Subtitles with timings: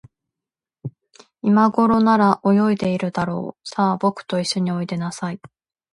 [1.43, 3.69] いまごろなら、泳いでいるだろう。
[3.69, 5.39] さあ、ぼくといっしょにおいでなさい。